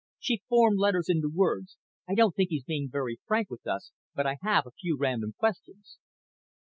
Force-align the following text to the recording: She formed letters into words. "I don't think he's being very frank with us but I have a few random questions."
She 0.17 0.41
formed 0.49 0.79
letters 0.79 1.09
into 1.09 1.29
words. 1.29 1.77
"I 2.07 2.15
don't 2.15 2.33
think 2.33 2.49
he's 2.49 2.63
being 2.63 2.89
very 2.89 3.19
frank 3.27 3.51
with 3.51 3.67
us 3.67 3.91
but 4.15 4.25
I 4.25 4.37
have 4.41 4.65
a 4.65 4.71
few 4.71 4.97
random 4.97 5.33
questions." 5.37 5.99